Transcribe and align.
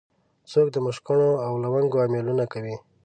څوک 0.51 0.67
د 0.71 0.77
مشکڼو 0.85 1.31
او 1.45 1.51
لونګو 1.63 1.97
امېلونه 2.05 2.43
کوي 2.53 2.75